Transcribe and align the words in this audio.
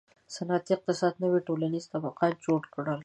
•صنعتي 0.35 0.71
اقتصاد 0.75 1.13
نوي 1.23 1.39
ټولنیز 1.47 1.83
طبقات 1.93 2.33
جوړ 2.45 2.61
کړل. 2.73 2.99